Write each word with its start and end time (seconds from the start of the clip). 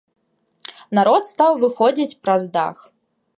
Народ 0.99 1.23
стаў 1.31 1.51
выходзіць 1.65 2.19
праз 2.25 2.41
дах. 2.57 2.77